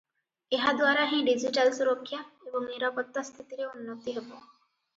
[0.57, 4.29] ଏହା ଦ୍ୱାରା ହିଁ ଡିଜିଟାଲ ସୁରକ୍ଷା ଏବଂ ନିରାପତ୍ତା ସ୍ଥିତିରେ ଉନ୍ନତି ହେବ।